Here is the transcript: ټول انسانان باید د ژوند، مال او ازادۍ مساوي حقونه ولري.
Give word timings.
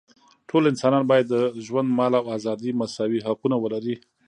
ټول 0.49 0.63
انسانان 0.71 1.03
باید 1.11 1.25
د 1.29 1.35
ژوند، 1.65 1.89
مال 1.97 2.13
او 2.19 2.25
ازادۍ 2.37 2.71
مساوي 2.81 3.19
حقونه 3.27 3.55
ولري. 3.59 3.95